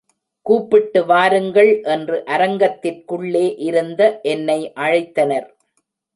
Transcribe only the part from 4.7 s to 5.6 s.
அழைத்தனர்.